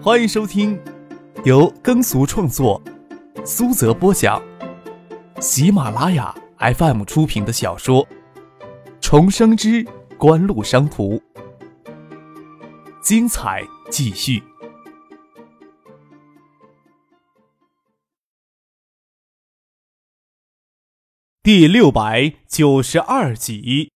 [0.00, 0.80] 欢迎收听
[1.44, 2.80] 由耕俗创作、
[3.44, 4.40] 苏泽播讲、
[5.40, 8.06] 喜马拉雅 FM 出品的小说
[9.00, 9.84] 《重生之
[10.16, 11.16] 官路商途》，
[13.02, 14.40] 精彩继续，
[21.42, 23.90] 第六百九十二集。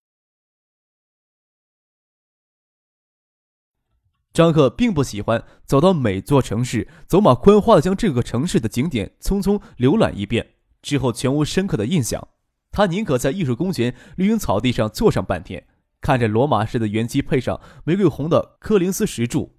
[4.33, 10.47] 张克并不喜欢走到每座城市，走马观花的将这个城市的景点匆匆浏览一遍
[10.81, 12.29] 之后全无深刻的印象。
[12.71, 15.67] 他宁可在艺术公园绿荫草地上坐上半天，
[16.01, 19.55] 看着罗马式的圆基配上玫瑰红的柯林斯石柱，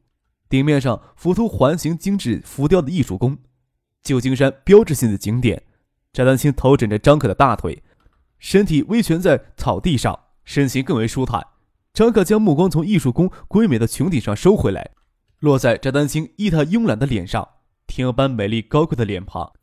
[0.49, 3.37] 顶面上浮凸环形精致浮雕的艺术宫，
[4.01, 5.61] 旧金山标志性的景点。
[6.11, 7.83] 翟丹青头枕着张可的大腿，
[8.39, 11.45] 身体微蜷在草地上，身形更为舒坦。
[11.93, 14.91] 张可将目光从艺术宫瑰美的穹顶上收回来，
[15.37, 17.47] 落在翟丹青意态慵懒的脸上，
[17.85, 19.53] 天鹅般美丽高贵的脸庞，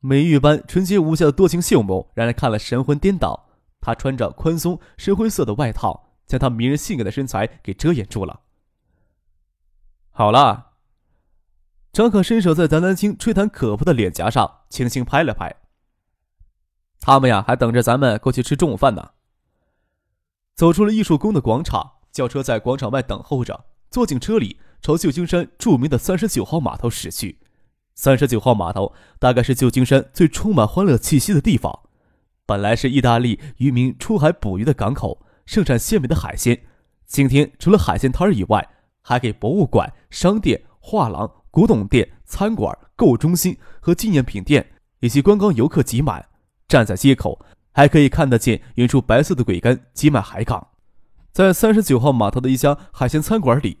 [0.00, 3.50] 美玉般纯洁无瑕的多情秀眸，让人看了神魂颠倒。
[3.82, 8.40] 她穿着宽松深灰色的外套，将她迷人性感的身材给遮掩住了。
[10.08, 10.70] 好了，
[11.92, 15.54] 张可伸手在翟丹青吹弹可破的脸颊上轻轻拍了拍。
[17.00, 19.10] 他们呀，还等着咱们过去吃中午饭呢。
[20.54, 23.64] 走出了艺术宫的广场，轿车在广场外等候着。
[23.90, 27.38] 坐进车里，朝旧金山著名的三十九号码头驶去。
[27.96, 31.80] 三十九号码头大概是旧金山最充满欢乐气息的地方。
[32.46, 36.60] 本来是意大利渔民出海捕鱼的港口，盛产鲜美的海鲜。
[37.04, 38.68] 今天除了海鲜摊儿以外，
[39.02, 44.64] 还给博物馆、商店、画廊、古董店、餐馆、购物中心和纪念品店
[45.00, 46.28] 以及观光游客挤满。
[46.68, 47.44] 站在街口。
[47.74, 50.68] 还可以看得见远处白色的桅杆挤满海港，
[51.32, 53.80] 在三十九号码头的一家海鲜餐馆里，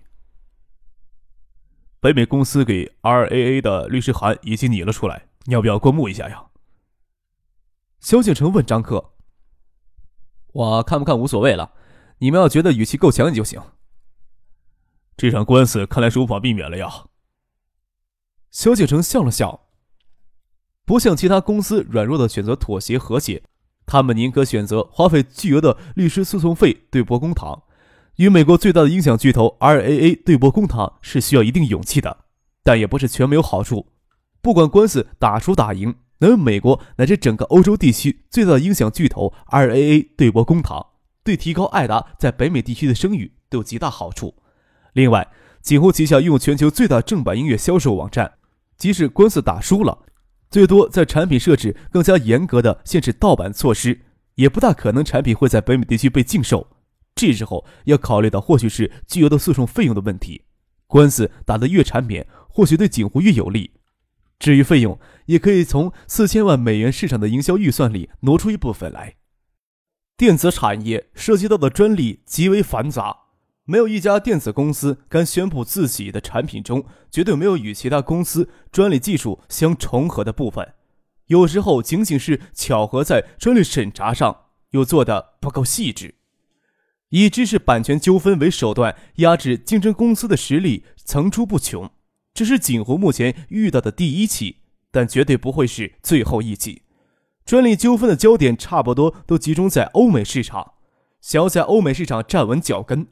[2.00, 6.46] 北美公司给 RAA 的律师函已经拟了出来，你要不要过目一下呀？
[8.00, 9.12] 萧敬成问张克
[10.52, 11.72] ：“我看不看无所谓了，
[12.18, 13.62] 你们要觉得语气够强硬就行。”
[15.16, 17.06] 这场官司看来是无法避免了呀。
[18.50, 19.68] 萧敬成笑了笑，
[20.84, 23.44] 不像其他公司软弱的选择妥协和解。
[23.86, 27.62] 他们宁可选择花费巨额的律师诉讼费对簿公堂，
[28.16, 32.24] 与美国最大的音响巨头 RAA 对簿公堂是需要一定勇气的，
[32.62, 33.86] 但也不是全没有好处。
[34.40, 40.86] 不管官司打输打赢，能与美国乃至整个欧洲地区最大的音响巨头 RAA 对簿公堂，
[41.22, 44.34] 对提高艾达在北美地区的声誉都有极大好处。
[44.92, 45.28] 另外，
[45.60, 48.34] 锦湖旗下拥有全球最大正版音乐销售网站，
[48.76, 49.98] 即使官司打输了。
[50.54, 54.02] 最多在产品设置更加严格的限制盗版措施，
[54.36, 56.64] 也不大可能产品会在北美地区被禁售。
[57.16, 60.44] 这时候要考虑到或许是巨额的诉讼费用的问题。
[60.86, 63.72] 官司打得越缠绵，或许对景湖越有利。
[64.38, 69.16] 至于费用，也可以从四千万美元市场的营销预算里挪出一部分来。
[70.16, 73.23] 电子产业涉及到的专利极为繁杂。
[73.66, 80.74] 没有一家电子公司敢宣布自己的产品中绝对没有与其他公司专利技术相重合的部分。
[81.28, 84.42] 有时候仅仅是巧合，在专利审查上
[84.72, 86.16] 又做得不够细致，
[87.08, 91.90] 以知识版权纠纷为手段压制竞争公司的实力层出不穷。
[92.34, 94.56] 这是锦湖目前遇到的第一起，
[94.90, 96.82] 但绝对不会是最后一起。
[97.46, 100.72] 专利纠纷的焦点差不多都集中在欧美市场，
[101.22, 103.06] 想要在欧美市场站稳脚跟。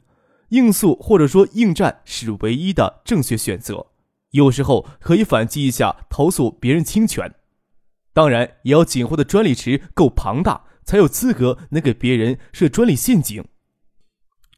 [0.53, 3.87] 应诉或者说应战是唯一的正确选择。
[4.29, 7.33] 有时候可以反击一下，投诉别人侵权。
[8.13, 13.43] 当然，也要锦湖的专利池够庞大，才有资格能给别人设专利陷阱。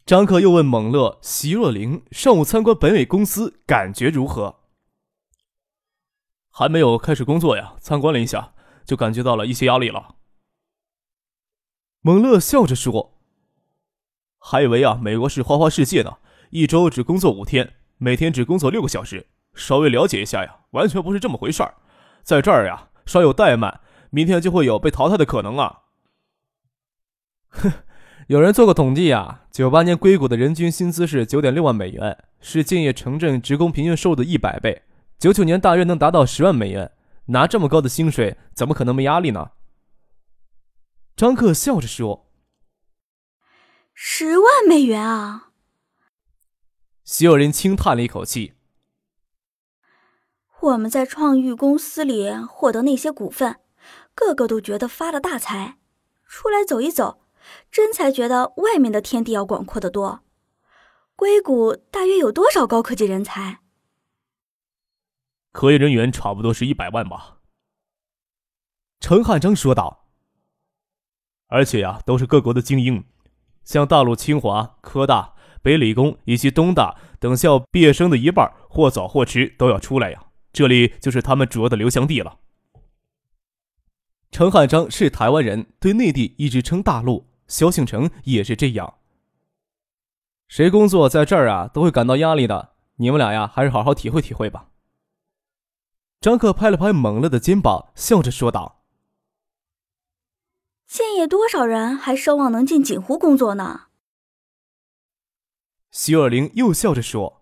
[0.05, 4.63] 张克又问蒙乐、席若琳：“上午参观本美公司，感觉如何？”
[6.51, 8.53] 还没有开始工作呀，参观了一下，
[8.85, 10.15] 就感觉到了一些压力了。
[12.01, 13.14] 蒙乐笑着说。
[14.47, 16.17] 还以为啊，美国是花花世界呢，
[16.51, 19.25] 一周只工作五天，每天只工作六个小时。
[19.55, 21.73] 稍微了解一下呀，完全不是这么回事儿。
[22.21, 23.81] 在这儿呀，稍有怠慢，
[24.11, 25.79] 明天就会有被淘汰的可能啊。
[27.49, 27.71] 哼，
[28.27, 34.83] 有人做过统计呀，九八年硅谷的人均薪资是九点六万美元，是建业城镇职工平均收入的一百倍。
[35.17, 36.91] 九九年大约能达到十万美元，
[37.25, 39.49] 拿这么高的薪水，怎么可能没压力呢？
[41.15, 42.24] 张克笑着说。
[43.97, 45.51] 十万美元啊！
[47.05, 48.53] 徐有人轻叹了一口气。
[50.59, 53.61] 我们在创育公司里获得那些股份，
[54.13, 55.77] 个个都觉得发了大财。
[56.27, 57.21] 出来走一走，
[57.71, 60.25] 真才觉得外面的天地要广阔的多。
[61.15, 63.61] 硅谷大约有多少高科技人才？
[65.53, 67.37] 科研人员差不多是一百万吧。
[68.99, 70.09] 陈汉章说道。
[71.47, 73.05] 而且呀，都是各国的精英，
[73.65, 80.23] 像大陆清华、科大、北理工以及东大等校毕业生的一半，或早或迟都要出来呀。
[80.53, 82.37] 这里就是他们主要的流向地了。
[84.31, 87.27] 陈汉章是台湾人，对内地一直称大陆。
[87.47, 88.95] 萧庆成也是这样。
[90.47, 92.73] 谁工作在这儿啊，都会感到压力的。
[92.95, 94.69] 你们俩呀，还是好好体会体会吧。
[96.21, 98.83] 张克拍了拍猛烈的肩膀，笑着说道。
[100.87, 103.87] 建业多少人还奢望能进锦湖工作呢？
[105.91, 107.41] 徐尔玲又笑着说：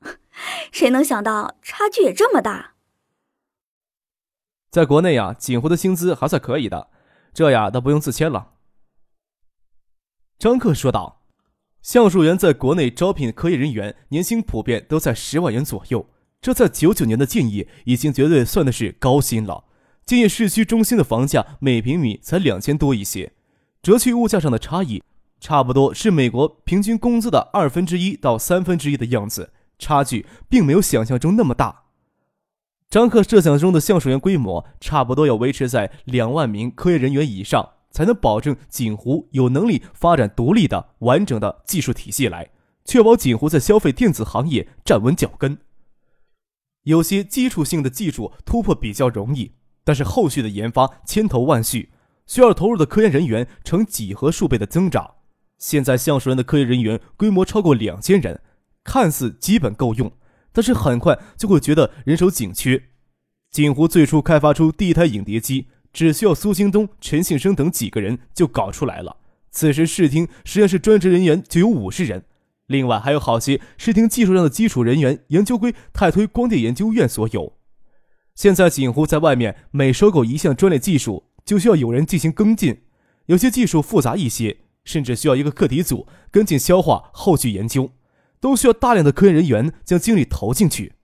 [0.72, 2.74] “谁能想到差距也这么大？
[4.70, 6.90] 在国内呀，锦湖的薪资还算可以的，
[7.32, 8.54] 这呀倒不用自谦了。”
[10.38, 11.22] 张克说道
[11.82, 16.08] ：“橡树园在国内招聘科研人员，年薪普遍都在十万元左右，
[16.40, 19.66] 这在九九年的建业已经绝对算的是高薪了。”
[20.06, 23.32] 建业市区中心的房价每平米才两千多一些，
[23.82, 25.02] 折去物价上的差异，
[25.40, 31.84] 差不多是美国平均工资的二分之一到三分之一的样子，差距并没有想象中那么大。
[32.90, 42.50] 张克设想中的橡树园规模差不多要维持在两万名科研人员以上，才能保证锦湖有能力发展独立的完整的技术体系来，
[42.84, 45.56] 确保锦湖在消费电子行业站稳脚跟。
[46.82, 49.52] 有些基础性的技术突破比较容易。
[49.84, 51.90] 但是后续的研发千头万绪，
[52.26, 55.16] 需要投入的科研人员呈几何数倍的增长。
[55.58, 58.40] 现在橡树人的科研人员规模超过两千人，
[58.82, 60.10] 看似基本够用，
[60.52, 62.82] 但是很快就会觉得人手紧缺。
[63.50, 69.18] 锦湖最初开发出第一台影碟机，只需要苏兴东、陈信生等几个人就搞出来了。
[69.50, 72.24] 此时视听实验室专职人员就有五十人，
[72.66, 77.52] 另外还有好些视听技术上的基础人员研究归泰推光电研究院所有。
[78.34, 82.82] 现在锦湖在外面每收购一项专利技术，就需要有人进行跟进。
[83.26, 87.92] 有些技术复杂一些，甚至需要一个课题组跟进消化后续研究，
[88.40, 90.94] 都需要大量的科研人员将精力投进去。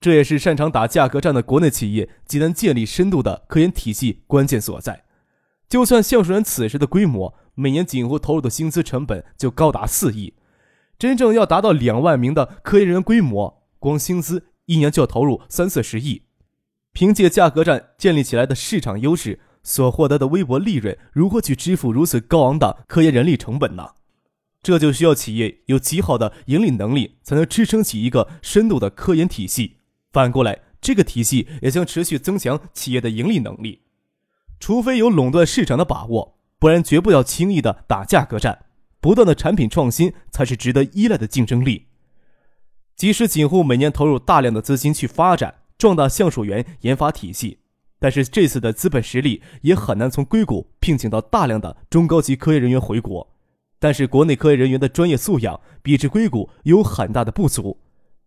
[0.00, 5.04] 这也是擅长打价格战的国内企业极难建立深度的科研体系关键所在。
[5.68, 10.34] 就算橡树人此时的规模，每年锦湖投入的薪资成本就高达四亿，
[10.96, 16.22] 真正要达到两万名的科研人员规模，光薪资一年就要投入三四十亿。
[16.96, 23.86] 凭借价格战建立起来的市场优势所获得的微薄利润，如何去支付如此高昂的科研人力成本呢？
[24.62, 29.76] 这就需要企业有极好的盈利能力，才能支撑起一个深度的科研体系。
[30.10, 33.82] 反过来，这个体系也将持续增强企业的盈利能力。
[34.58, 38.64] 除非有垄断市场的把握，不然绝不要轻易的打价格战。
[39.02, 41.88] 不断的产品创新才是值得依赖的竞争力。
[42.96, 45.56] 即使锦湖每年投入大量的资金去发展。
[45.78, 47.58] 壮大橡树园研发体系，
[47.98, 53.26] 但是这次的资本实力也很难从硅谷聘请到大量的中高级科研人员回国。
[53.78, 57.78] 但是国内科研人员的专业素养比之硅谷有很大的不足。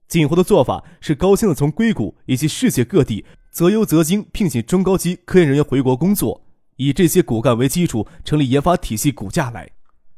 [0.07, 6.45] 锦湖的做法是高薪的从硅谷以及世界各地择优择精聘请中高级科研人员回国工作，
[6.77, 9.69] 以这些骨干为基础成立研发体系骨架来，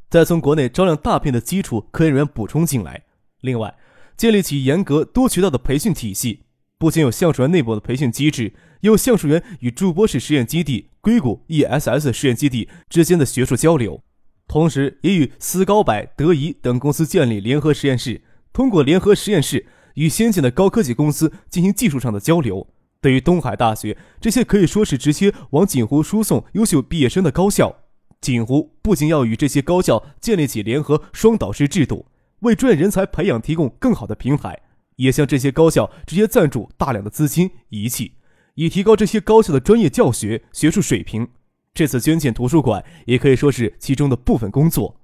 [0.09, 3.03] 再从国内招揽大片的基础科研人员补充进来。
[3.39, 3.73] 另外，
[4.17, 6.43] 建立起严格多渠道的培训体系。
[6.81, 8.45] 不仅有橡树园内部的培训机制，
[8.79, 14.01] 也有橡树园与筑波市实验基地、硅谷 ESS 实验基地之间的学术交流，
[14.47, 22.67] 同时也与斯高柏、德仪等公司建立联合实验室，通过联合实验室与先进的高科技公司进行技术上的交流。
[22.99, 27.75] 对于东海大学这些可以说是直接往锦湖输送优秀毕业生的高校，
[28.19, 32.07] 锦湖不仅要与这些高校建立起联合双导师制度，
[32.39, 34.59] 为专业人才培养提供更好的平台。
[34.95, 38.13] 也向这些高校直接赞助大量的资金仪器，
[38.55, 41.27] 以提高这些高校的专业教学学术水平。
[41.73, 44.97] 这次捐建图书馆也可以说是其中的部分工作。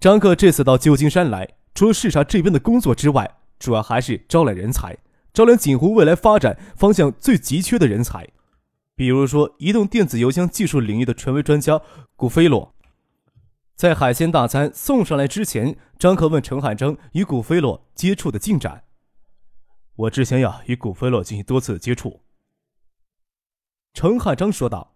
[0.00, 4.98] 张克这次到旧金山来，除了视察这边的工作之外，主要还是招揽人才，
[5.32, 8.28] 招揽锦湖未来发展方向最急缺的人才，
[8.96, 11.80] 比如说移动电子邮箱技术领域的权威专家
[12.16, 12.73] 古菲洛。
[13.74, 18.84] 在海鲜大餐送上来之前，张克问陈汉章与古飞洛接触的进展。
[19.96, 22.22] 我之前呀与古飞洛进行多次接触。
[23.92, 24.94] 陈汉章说道：“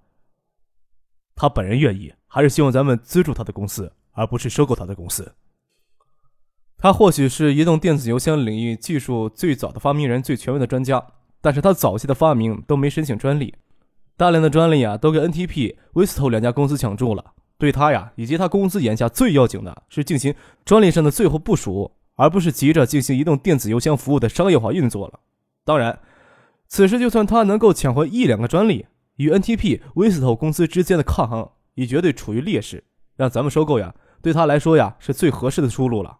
[1.35, 5.35] 他本人愿意，还是希望咱们资助他的公司，而不是收购他的公司。
[6.76, 11.04] 他或许是移动电子邮箱领域技术最早的发明人、最权威的专家，
[11.40, 13.56] 但是他早期的发明都没申请专利，
[14.16, 20.34] 大量的专利啊都给 NTP、威斯透两家公司抢注了。”对他呀，以及他公司眼下最要紧的是进行
[20.64, 25.20] 专利上的最后部署，而不是急着进行移动电子邮箱服务的商业化运作了。
[25.64, 25.98] 当然，
[26.68, 28.86] 此时就算他能够抢回一两个专利，
[29.16, 32.84] 与 NTP、威斯特公司之间的抗衡也绝对处于劣势。
[33.16, 36.18] 让咱们收购呀，对他来说呀是最合适的出路了。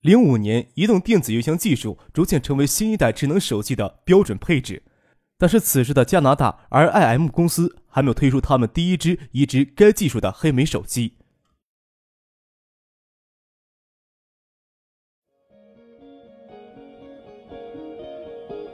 [0.00, 4.82] 零五年，移动电子邮箱技术逐渐成为新一代智能手机的标准配置，
[5.38, 11.12] 但是此时的加拿大 RIM 公司还没有推出他们第一支移植该技术的黑莓手机。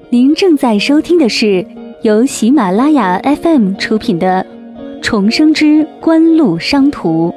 [0.09, 1.67] 您正在收听的是
[2.03, 4.43] 由喜马拉雅 FM 出品的
[5.03, 7.29] 《重生之官路商途》。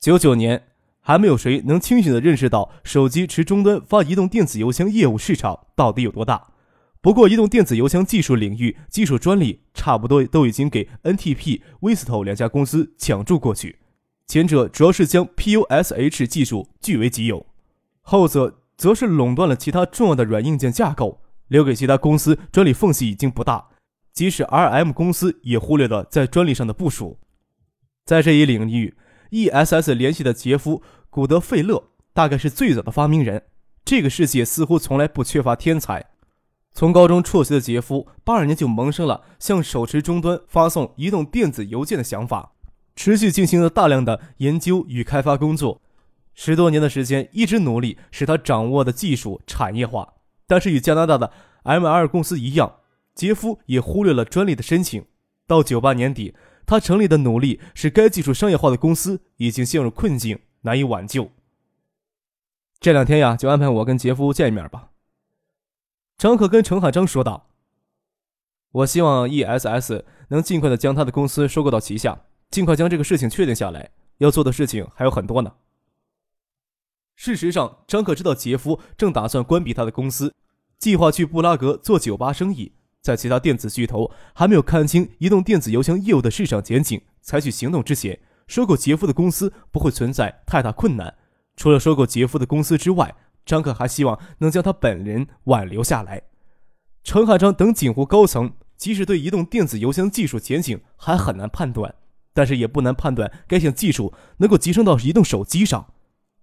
[0.00, 0.60] 九九年，
[1.06, 6.48] 还没有谁能清醒的认识到手机持终端发移动电子邮箱业务市场到底有多大。
[7.02, 13.80] 不过，移动电子邮箱技术领域技术专利差不多都已经给 NTP、威斯 o 两家公司抢注过去。
[14.26, 17.44] 前者主要是将 PUSH 技术据为己有，
[18.00, 23.68] 后者则是垄断了其他重要的软硬件架构，留给其他公司专利缝隙已经不大。
[24.14, 27.18] 即使 RM 公司也忽略了在专利上的部署。
[28.06, 28.94] 在这一领域。
[29.34, 30.78] E.S.S 联系的杰夫·
[31.10, 33.42] 古德费勒大概是最早的发明人。
[33.84, 36.06] 这个世界似乎从来不缺乏天才。
[36.70, 42.52] 从高中辍学的杰夫，八二年就萌生了向手持终端发送移动电子邮件的想法，
[42.94, 45.82] 持续进行了大量的研究与开发工作。
[46.32, 50.14] 十多年的时间，一直努力使他掌握的技术产业化。
[50.46, 51.32] 但是与加拿大的
[51.64, 52.76] M.R 公司一样，
[53.16, 55.04] 杰夫也忽略了专利的申请。
[55.48, 56.36] 到九八年底。
[56.66, 61.30] 他成立的努力使该技术商业化的公司已经陷入困境，难以挽救。
[62.80, 64.90] 这两天呀，就安排我跟杰夫见一面吧。
[66.16, 67.48] 张可跟程海章说道
[68.70, 73.90] ：“我希望 E.S.S 能尽快的将他的公司收购到旗下，尽快将这个事情确定下来。
[74.18, 75.54] 要做的事情还有很多呢。”
[77.16, 80.34] 事实上，张可知道杰夫正打算关闭他的公司，
[80.78, 82.72] 计划去布拉格做酒吧生意。
[83.04, 91.14] 在其他电子巨头还没有看清移动电子邮箱业务的市场前景，采取行动之前，收购杰夫的公司不会存在太大困难。
[91.54, 96.22] 除了收购杰夫的公司之外，张克还希望能将他本人挽留下来。
[97.02, 101.94] 陈海章等锦湖高层即使对移动电子邮箱技术前景还很难判断，
[102.32, 105.92] 但是也不难判断该项技术能够集成到移动手机上。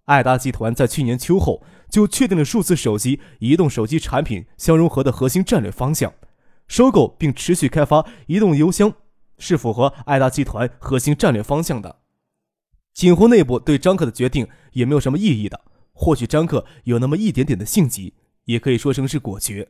[0.05, 6.13] 爱达集团在去年秋后就确定了数字手机、移动手机产品相融合的核心战略方向。
[6.71, 8.93] 收购并持续开发移动邮箱，
[9.37, 11.97] 是符合爱达集团核心战略方向的。
[12.93, 15.59] 锦湖内部对张克的决定也没有什么异议的。
[15.91, 18.13] 或许张克有那么一点点的性急，
[18.45, 19.67] 也可以说成是果决。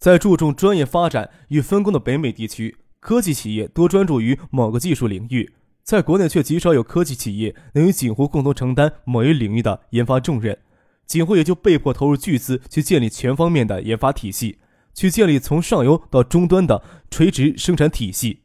[0.00, 10.58] 在注重专业发展与分工的北美地区，科技企业多专注于某个技术领域，在国内却极少有科技企业能与锦湖共同承担某一领域的研发重任。
[11.06, 14.58] 锦湖也就被迫投入巨资去建立全方面的研发体系。
[14.94, 18.40] 去建立从上游到终端的垂直生产体系。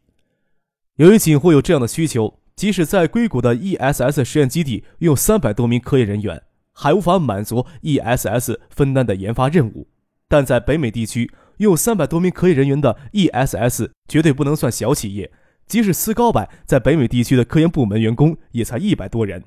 [0.96, 6.41] 由于锦湖有这样的需求，即使在硅谷的 ESS 实验基地拥有三百多名科研人员，
[6.74, 9.88] 还无法满足 ESS 分担的研发任务。
[10.27, 15.32] 但在北美地区，拥有三百多名科研人员的 ESS 绝对不能算小企业。
[15.65, 19.44] 即使斯高柏在北美地区的科研部门员工也才一百多人。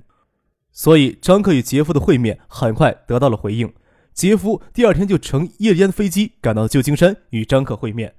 [0.70, 3.70] 所以，张克与杰夫的会面很快得到了回应。
[4.14, 8.14] 杰夫第二天就乘夜间飞机赶到旧金山与张克会面。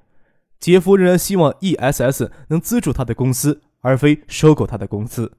[0.60, 5.34] 杰夫仍然希望 E.S.S 能资助他的公司，而非收购他的公司。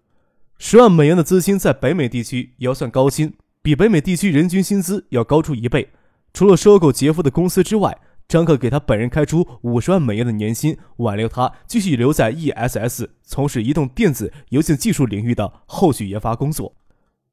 [0.58, 3.32] 十万美元的资金在北美地区也要算高薪，
[3.62, 5.88] 比北美地区人均薪资要高出一倍。
[6.32, 16.75] 除了收购杰夫的公司之外，张克给他本人开出五十万美元的年薪，挽留他继续留在 E.S.S 从事移动电子邮件技术领域的后续研发工作。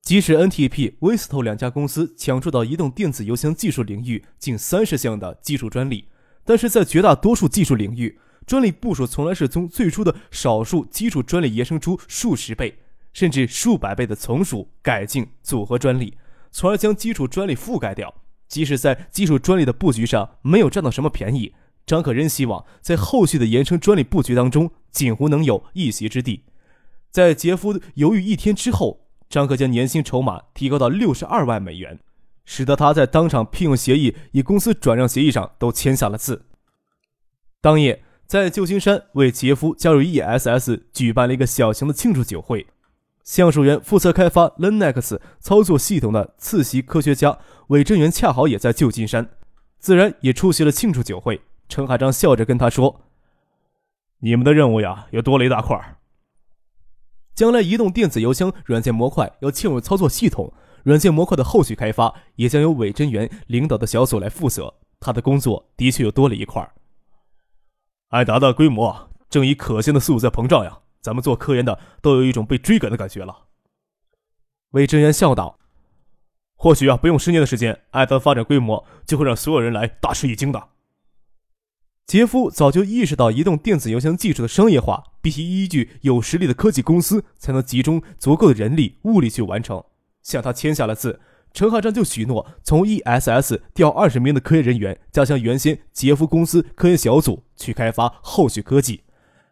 [0.01, 6.07] 即使 NTP、威斯特两家公司抢注到移动电子邮箱技术领域近三十项的技术专利，
[6.43, 12.79] 但是在绝大多数技术领域，专利部署从来是从最初的少数基础专利延伸出数十倍
[13.13, 16.17] 甚至数百倍的从属、改进、组合专利，
[16.51, 18.13] 从而将基础专利覆盖掉。
[18.47, 21.53] 即使在基础专利的布局上没有占到什么便宜，
[21.85, 26.43] 张可仍希望在后续的延伸专利布局当中，锦湖能有一席之地。
[27.11, 29.10] 在杰夫犹豫一天之后。
[29.31, 31.97] 张克将年薪筹码提高到六十二万美元，
[32.43, 36.47] 使得他在当场聘用协议与公司转让协议上都签下了字。
[37.61, 42.67] 当夜，在旧金山为杰夫加入 E.S.S 举办了一个小型的庆祝酒会。
[43.23, 49.29] 橡树园负责开发 Linux 操作系统的次席科学家韦正元恰好也在旧金山，
[49.79, 51.39] 自然也出席了庆祝酒会。
[51.69, 53.01] 陈海章笑着跟他说
[54.19, 55.95] ：“你们的任务呀，又多了一大块。
[57.33, 64.73] 将来移动电子邮箱软件模块要嵌入操作系统，软件模块的后续开发也将由韦真元领导的小组来负责。
[64.99, 66.71] 他的工作的确又多了一块。
[68.09, 73.45] 艾达的规模正以可见的速度在膨胀呀，咱们做科研的都有一种被追赶的感觉了。
[74.71, 75.57] 韦真元笑道
[76.55, 80.69] ：“或许啊，不用十年的时间，艾达的发展规模就会让所有人来大吃一惊的。”
[82.11, 89.81] 杰夫早就意识到，移动电子邮箱技术的商业化必须依据有实力的科技公司才能集中足够的人力物力去完成。
[90.21, 91.21] 向他签下了字，
[91.53, 99.03] 陈汉章就许诺从 ESS 调二十名的科研人员，加强原先杰夫公司科研小组去开发后续科技，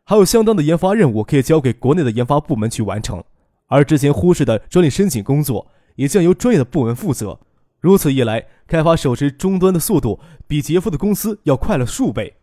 [0.03, 3.23] 还有相当的研发任务可以交给国内的研发部门去完成。
[3.67, 7.39] 而之前忽视的专利申请工作，也将由专业的部门负责。
[7.79, 12.35] 如此一来，开发手持终端的速度比杰夫的公司要快了数倍。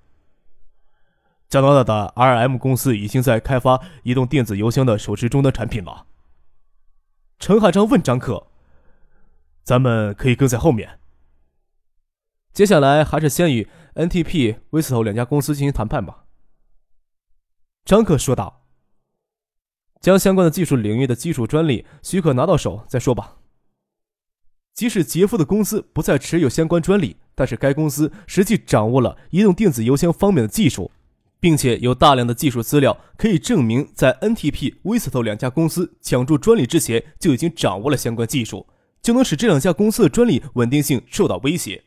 [1.48, 6.06] 加拿大的 RM 公司已经在开发移动电子邮箱的手持终端产品了。
[7.38, 8.48] 陈海章问张克
[9.62, 10.98] ：“咱们可以跟在后面？
[12.52, 16.24] 接下来还是先与 NTP、威斯头两家公司进行谈判吧。”
[17.84, 18.64] 张克说道
[20.02, 23.36] ：“将相关的技术领域的基础专利许可拿到手再说吧。
[24.74, 30.90] 即使杰夫的公司不再持有相关专利，但是该公司实际掌握了移动电子邮箱方面的技术。”
[31.38, 38.66] 并且有大量的技术资料可以证明，在 NTP、VSTO 两家公司抢注专利之前就已经掌握了相关技术，
[39.02, 41.84] 就能使这两家公司的专利稳定性受到威胁。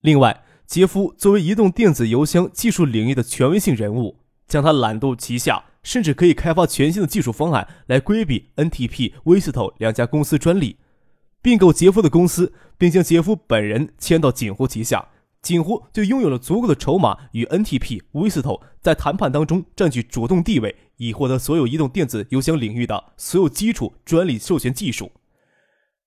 [0.00, 10.78] 另外，杰夫作为移动电子邮箱技术领域的权威性人物，将他揽入旗下，甚至可以开发全新的技术方案来规避 NTP、VSTO 两家公司专利，
[11.42, 15.08] 并购杰夫的公司，并将杰夫本人迁到锦湖旗下。
[15.44, 25.12] 锦湖就拥有了足够的筹码，与 NTP、威斯特在谈判当中占据主动地位，以获得所有移动电子邮箱领域的所有基础专利授权技术。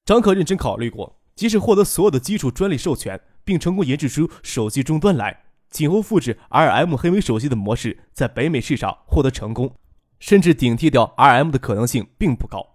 [0.04, 9.76] 张可认真考虑过，即使获得所有的基础专利授权，并成功研制出手机终端来，锦湖复制 RM 黑莓手机的模式在北美市场获得成功，
[10.20, 12.66] 甚至顶替掉 RM 的可能性并不高。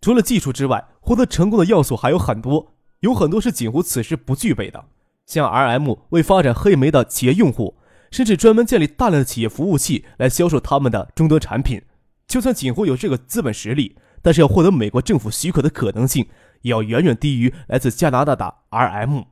[0.00, 4.82] 除了技术之外，获得成功的要素还有很多，有很多是锦湖此时不具备的。
[5.26, 7.76] 像 RM 为发展黑莓的企业用户，
[8.10, 11.82] 甚至专门建立大量的企业服务器来销售他们的终端产品。
[12.26, 16.26] 就算锦湖有这个资本实力，但是要获得美国政府许可的可能性，
[16.62, 19.26] 也要远远低于来自加拿大的 RM。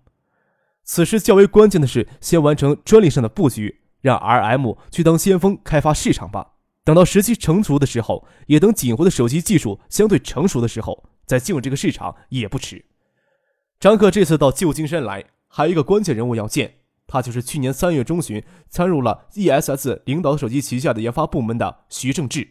[0.83, 6.53] 此时较为关键的是，先完成专利上的布局，让 RM 去当先锋开发市场吧。
[6.85, 12.85] 等到时机成熟的时候，也等锦湖的手机技术相对成熟的时候，再进入这个市场也不迟。
[13.81, 15.25] 张克这次到旧金山来。
[15.57, 22.49] 还有一个关键人物要见，他就是去年三月中旬参入了 ESS 领导手机旗下的研发部门的徐正志。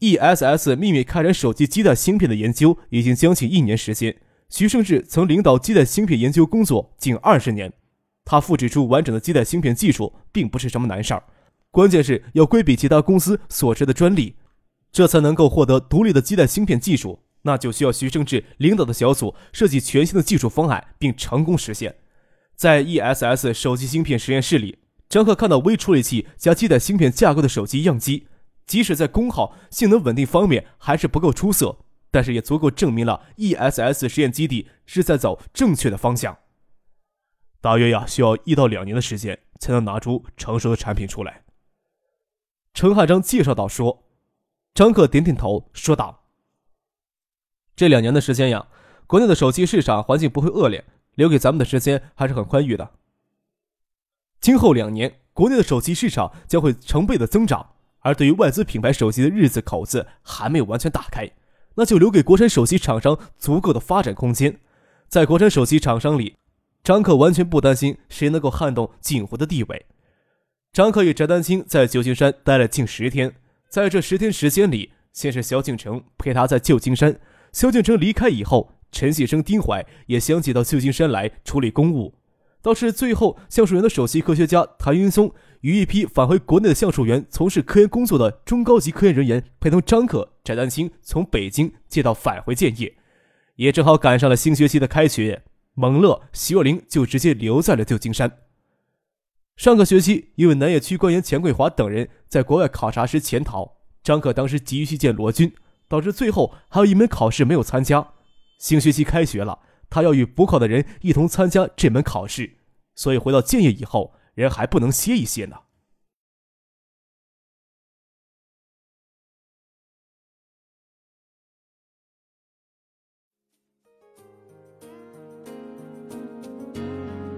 [0.00, 4.16] ESS 秘密开展手机基带芯片的研究已经将近一年时间，
[4.48, 7.72] 徐正志曾领导基带芯片研究工作近二十年，
[8.24, 11.22] 他复制出完整的基带芯片技术并不是什么难事儿，
[11.70, 14.34] 关键是要规避其他公司所持的专利，
[14.90, 17.20] 这才能够获得独立的基带芯片技术。
[17.42, 21.94] 那就需要徐正志领导的小组设计全新的技术方案，并成功实现。
[22.60, 28.28] 在 ESS 手机芯片实验室里，张克看到微处理器加基带芯片架构的手机样机，
[28.66, 31.78] 即使在功耗、性能稳定方面还是不够出色，
[32.10, 36.36] 但是也足够证明了 ESS 实验基地是在走正确的方向。
[37.62, 41.44] 大约呀，需要一到两年的时间才能拿出成熟的产品出来。
[42.74, 44.04] 陈汉章介绍道：“说。”
[44.74, 46.26] 张克点点头，说道。
[47.74, 48.68] 这两年的时间呀，
[49.06, 52.90] 国内的手机市场环境不会恶劣，留给咱们的时间还是很宽裕的。
[54.40, 61.30] 今后两年，国内的手机市场将会成倍的增长，而对于外资品牌手机的日子口子还没有完全打开，
[61.74, 64.58] 那就留给国产手机厂商足够的发展空间。
[65.08, 66.36] 在国产手机厂商里，
[66.82, 69.86] 张克完全不担心谁能够撼动锦湖的地位。
[70.72, 73.34] 张克与翟丹青在旧金山待了近十天，
[73.68, 77.20] 在这十天时间里，先是萧敬腾陪他在旧金山。
[77.52, 82.14] 萧敬腾离开以后，陈锡生、丁怀也相继到旧金山来处理公务。
[82.62, 92.94] 倒是最后，橡树园的首席科学家谭云松与一批返回国内的橡树园从事科研工作的中高级科研人员，陪同张可、翟丹青从北京借道返回建业，
[93.56, 95.42] 也正好赶上了新学期的开学。
[95.74, 98.30] 蒙乐、徐若琳就直接留在了旧金山。
[99.56, 105.52] 上个学期，因为南野区官员钱桂华等人在国外考察时潜逃，张可当时急于去见罗军。
[105.88, 108.12] 导致最后还有一门考试没有参加，
[108.60, 112.58] 新学期开学了他要与补考的人一同参加这门考试。
[112.94, 115.56] 所以回到建业以后人还不能歇一歇呢。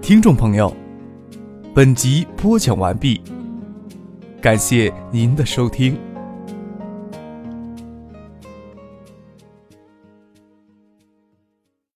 [0.01, 0.75] 听众朋友
[1.73, 3.21] 本集播讲完毕
[4.41, 6.12] 感谢您的收听。